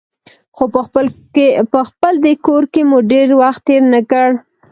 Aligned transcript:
خو 0.55 0.63
په 1.73 1.81
خپل 1.89 2.13
دې 2.25 2.33
کور 2.45 2.63
کې 2.73 2.81
مو 2.89 2.97
ډېر 3.11 3.27
وخت 3.41 3.61
تېر 3.67 3.81
نه 3.93 4.01
کړ. 4.11 4.29